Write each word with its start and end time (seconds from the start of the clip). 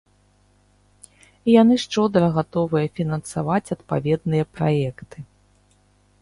І 1.49 1.53
яны 1.61 1.75
шчодра 1.83 2.27
гатовыя 2.37 2.87
фінансаваць 3.01 3.73
адпаведныя 3.77 4.43
праекты. 4.57 5.17